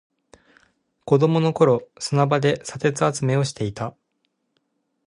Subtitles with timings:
[1.05, 3.95] 子供の頃、砂場で砂鉄集めをしていた。